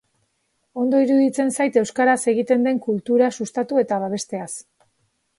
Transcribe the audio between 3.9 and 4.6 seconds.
babesteaz.